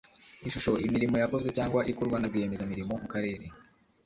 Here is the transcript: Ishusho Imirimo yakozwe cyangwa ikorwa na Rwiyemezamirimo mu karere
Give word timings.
Ishusho 0.47 0.71
Imirimo 0.85 1.15
yakozwe 1.23 1.49
cyangwa 1.57 1.79
ikorwa 1.91 2.17
na 2.19 2.29
Rwiyemezamirimo 2.29 2.93
mu 3.01 3.07
karere 3.13 3.45